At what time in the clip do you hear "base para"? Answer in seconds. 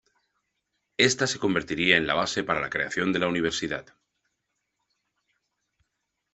2.15-2.59